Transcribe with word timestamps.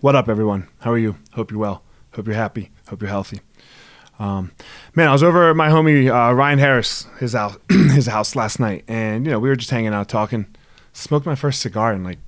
What 0.00 0.16
up, 0.16 0.30
everyone? 0.30 0.66
How 0.78 0.92
are 0.92 0.98
you? 0.98 1.16
Hope 1.34 1.50
you're 1.50 1.60
well. 1.60 1.82
Hope 2.14 2.26
you're 2.26 2.34
happy. 2.34 2.70
Hope 2.88 3.02
you're 3.02 3.10
healthy. 3.10 3.40
Um, 4.18 4.52
man, 4.94 5.08
I 5.08 5.12
was 5.12 5.22
over 5.22 5.50
at 5.50 5.56
my 5.56 5.68
homie 5.68 6.08
uh, 6.08 6.32
Ryan 6.32 6.58
Harris, 6.58 7.06
his 7.18 7.34
house, 7.34 7.58
his 7.68 8.06
house 8.06 8.34
last 8.34 8.58
night, 8.58 8.82
and 8.88 9.26
you 9.26 9.30
know 9.30 9.38
we 9.38 9.50
were 9.50 9.56
just 9.56 9.68
hanging 9.68 9.92
out 9.92 10.08
talking. 10.08 10.46
Smoked 10.94 11.26
my 11.26 11.34
first 11.34 11.60
cigar 11.60 11.92
in 11.92 12.02
like 12.02 12.18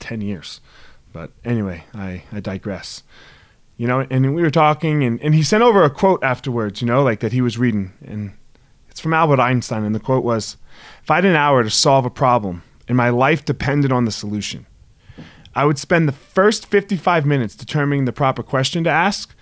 ten 0.00 0.22
years, 0.22 0.62
but 1.12 1.30
anyway, 1.44 1.84
I 1.92 2.22
I 2.32 2.40
digress. 2.40 3.02
You 3.76 3.88
know, 3.88 4.06
and 4.10 4.34
we 4.34 4.40
were 4.40 4.50
talking, 4.50 5.04
and, 5.04 5.20
and 5.20 5.34
he 5.34 5.42
sent 5.42 5.62
over 5.62 5.84
a 5.84 5.90
quote 5.90 6.24
afterwards. 6.24 6.80
You 6.80 6.86
know, 6.86 7.02
like 7.02 7.20
that 7.20 7.32
he 7.32 7.42
was 7.42 7.58
reading, 7.58 7.92
and 8.02 8.32
it's 8.88 9.00
from 9.00 9.12
Albert 9.12 9.38
Einstein, 9.38 9.84
and 9.84 9.94
the 9.94 10.00
quote 10.00 10.24
was, 10.24 10.56
"If 11.02 11.10
I 11.10 11.16
had 11.16 11.26
an 11.26 11.36
hour 11.36 11.62
to 11.62 11.68
solve 11.68 12.06
a 12.06 12.10
problem, 12.10 12.62
and 12.88 12.96
my 12.96 13.10
life 13.10 13.44
depended 13.44 13.92
on 13.92 14.06
the 14.06 14.12
solution." 14.12 14.64
I 15.54 15.64
would 15.64 15.78
spend 15.78 16.06
the 16.08 16.12
first 16.12 16.66
55 16.66 17.26
minutes 17.26 17.54
determining 17.54 18.04
the 18.04 18.12
proper 18.12 18.42
question 18.42 18.84
to 18.84 18.90
ask. 18.90 19.34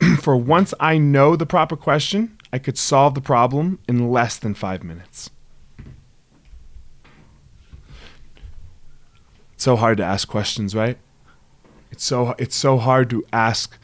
For 0.20 0.36
once 0.36 0.74
I 0.80 0.98
know 0.98 1.36
the 1.36 1.46
proper 1.46 1.76
question, 1.76 2.36
I 2.52 2.58
could 2.58 2.78
solve 2.78 3.14
the 3.14 3.20
problem 3.20 3.78
in 3.88 4.10
less 4.10 4.38
than 4.38 4.54
five 4.54 4.82
minutes. 4.82 5.30
It's 9.54 9.64
so 9.64 9.76
hard 9.76 9.98
to 9.98 10.04
ask 10.04 10.28
questions, 10.28 10.74
right? 10.74 10.98
It's 11.90 12.04
so 12.04 12.34
it's 12.38 12.56
so 12.56 12.78
hard 12.78 13.08
to 13.10 13.24
ask 13.32 13.78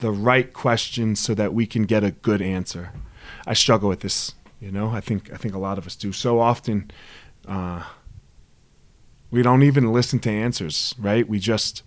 the 0.00 0.10
right 0.10 0.52
question 0.52 1.14
so 1.14 1.32
that 1.34 1.54
we 1.54 1.64
can 1.64 1.84
get 1.84 2.02
a 2.02 2.10
good 2.10 2.42
answer. 2.42 2.90
I 3.46 3.54
struggle 3.54 3.88
with 3.88 4.00
this, 4.00 4.34
you 4.60 4.72
know. 4.72 4.88
I 4.90 5.00
think 5.00 5.32
I 5.32 5.36
think 5.36 5.54
a 5.54 5.58
lot 5.58 5.78
of 5.78 5.86
us 5.86 5.96
do. 5.96 6.12
So 6.12 6.40
often, 6.40 6.90
uh, 7.46 7.84
we 9.32 9.42
don't 9.42 9.62
even 9.62 9.92
listen 9.92 10.20
to 10.20 10.30
answers, 10.30 10.94
right? 10.98 11.26
We 11.26 11.40
just 11.40 11.82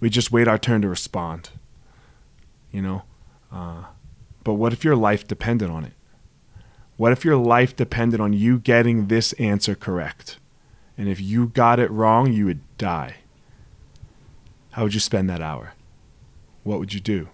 we 0.00 0.10
just 0.10 0.32
wait 0.32 0.48
our 0.48 0.58
turn 0.58 0.82
to 0.82 0.88
respond. 0.88 1.50
You 2.72 2.82
know, 2.82 3.02
uh, 3.50 3.84
but 4.44 4.54
what 4.54 4.72
if 4.72 4.84
your 4.84 4.96
life 4.96 5.26
depended 5.26 5.70
on 5.70 5.84
it? 5.84 5.92
What 6.96 7.12
if 7.12 7.24
your 7.24 7.36
life 7.36 7.74
depended 7.74 8.20
on 8.20 8.34
you 8.34 8.58
getting 8.58 9.06
this 9.06 9.32
answer 9.34 9.74
correct? 9.74 10.38
And 10.98 11.08
if 11.08 11.20
you 11.20 11.46
got 11.46 11.80
it 11.80 11.90
wrong, 11.90 12.32
you 12.32 12.44
would 12.44 12.60
die. 12.76 13.16
How 14.72 14.82
would 14.82 14.94
you 14.94 15.00
spend 15.00 15.30
that 15.30 15.40
hour? 15.40 15.72
What 16.62 16.78
would 16.78 16.92
you 16.92 17.00
do? 17.00 17.28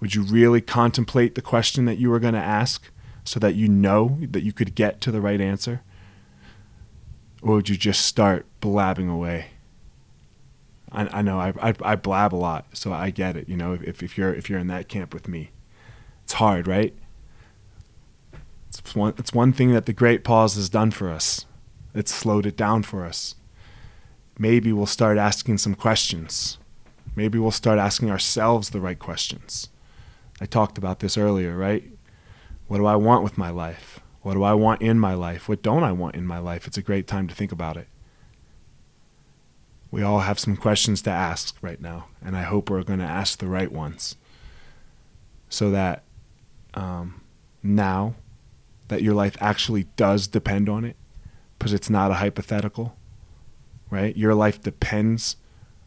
Would 0.00 0.14
you 0.14 0.22
really 0.22 0.60
contemplate 0.60 1.34
the 1.34 1.42
question 1.42 1.84
that 1.84 1.98
you 1.98 2.10
were 2.10 2.20
going 2.20 2.34
to 2.34 2.40
ask 2.40 2.90
so 3.24 3.38
that 3.40 3.54
you 3.56 3.68
know 3.68 4.18
that 4.20 4.42
you 4.42 4.52
could 4.52 4.74
get 4.74 5.00
to 5.02 5.10
the 5.10 5.20
right 5.20 5.40
answer? 5.40 5.82
Or 7.42 7.54
would 7.54 7.68
you 7.68 7.76
just 7.76 8.04
start 8.04 8.46
blabbing 8.60 9.08
away? 9.08 9.48
I, 10.92 11.18
I 11.18 11.22
know 11.22 11.38
I, 11.38 11.52
I, 11.60 11.74
I 11.82 11.96
blab 11.96 12.34
a 12.34 12.36
lot, 12.36 12.66
so 12.72 12.92
I 12.92 13.10
get 13.10 13.36
it. 13.36 13.48
You 13.48 13.56
know, 13.56 13.74
if, 13.74 14.02
if 14.02 14.16
you're 14.16 14.34
if 14.34 14.48
you're 14.48 14.58
in 14.58 14.68
that 14.68 14.88
camp 14.88 15.12
with 15.12 15.28
me, 15.28 15.50
it's 16.24 16.34
hard, 16.34 16.66
right? 16.66 16.94
It's 18.68 18.94
one 18.94 19.14
it's 19.18 19.32
one 19.32 19.52
thing 19.52 19.72
that 19.72 19.86
the 19.86 19.92
great 19.92 20.24
pause 20.24 20.54
has 20.54 20.68
done 20.68 20.90
for 20.90 21.10
us. 21.10 21.46
It's 21.94 22.14
slowed 22.14 22.46
it 22.46 22.56
down 22.56 22.82
for 22.82 23.04
us. 23.04 23.34
Maybe 24.38 24.72
we'll 24.72 24.86
start 24.86 25.16
asking 25.16 25.58
some 25.58 25.74
questions. 25.74 26.58
Maybe 27.14 27.38
we'll 27.38 27.50
start 27.50 27.78
asking 27.78 28.10
ourselves 28.10 28.70
the 28.70 28.80
right 28.80 28.98
questions. 28.98 29.70
I 30.40 30.44
talked 30.44 30.76
about 30.76 31.00
this 31.00 31.16
earlier, 31.16 31.56
right? 31.56 31.84
What 32.68 32.76
do 32.76 32.84
I 32.84 32.96
want 32.96 33.24
with 33.24 33.38
my 33.38 33.48
life? 33.48 34.00
What 34.26 34.34
do 34.34 34.42
I 34.42 34.54
want 34.54 34.82
in 34.82 34.98
my 34.98 35.14
life? 35.14 35.48
What 35.48 35.62
don't 35.62 35.84
I 35.84 35.92
want 35.92 36.16
in 36.16 36.26
my 36.26 36.38
life? 36.38 36.66
It's 36.66 36.76
a 36.76 36.82
great 36.82 37.06
time 37.06 37.28
to 37.28 37.34
think 37.36 37.52
about 37.52 37.76
it. 37.76 37.86
We 39.92 40.02
all 40.02 40.18
have 40.18 40.40
some 40.40 40.56
questions 40.56 41.00
to 41.02 41.10
ask 41.10 41.56
right 41.62 41.80
now, 41.80 42.06
and 42.20 42.36
I 42.36 42.42
hope 42.42 42.68
we're 42.68 42.82
going 42.82 42.98
to 42.98 43.04
ask 43.04 43.38
the 43.38 43.46
right 43.46 43.70
ones 43.70 44.16
so 45.48 45.70
that 45.70 46.02
um, 46.74 47.20
now 47.62 48.16
that 48.88 49.00
your 49.00 49.14
life 49.14 49.36
actually 49.40 49.84
does 49.94 50.26
depend 50.26 50.68
on 50.68 50.84
it, 50.84 50.96
because 51.56 51.72
it's 51.72 51.88
not 51.88 52.10
a 52.10 52.14
hypothetical, 52.14 52.96
right? 53.90 54.16
Your 54.16 54.34
life 54.34 54.60
depends 54.60 55.36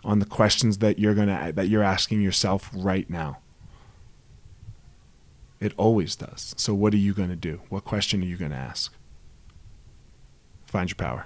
on 0.06 0.20
the 0.20 0.26
questions 0.26 0.78
that 0.78 0.98
you're 0.98 1.14
gonna 1.14 1.52
that 1.52 1.68
you're 1.68 1.84
asking 1.84 2.22
yourself 2.22 2.70
right 2.74 3.10
now. 3.10 3.40
It 5.60 5.74
always 5.78 6.16
does. 6.16 6.54
So, 6.58 6.74
what 6.74 6.94
are 6.94 6.98
you 6.98 7.14
going 7.14 7.30
to 7.30 7.36
do? 7.36 7.62
What 7.70 7.84
question 7.84 8.22
are 8.22 8.26
you 8.26 8.38
going 8.38 8.52
to 8.52 8.58
ask? 8.58 8.94
Find 10.66 10.90
your 10.90 10.96
power. 10.96 11.26